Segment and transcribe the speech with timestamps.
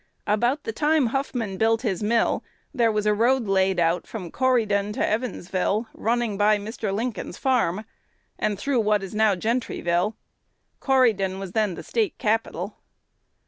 [0.25, 4.93] "About the time Huffman built his mill, there was a road laid out from Corydon
[4.93, 6.91] to Evansville, running by Mr.
[6.91, 7.85] Lincoln's farm,
[8.39, 10.15] and through what is now Gentryville.
[10.79, 12.77] Corydon was then the State capital.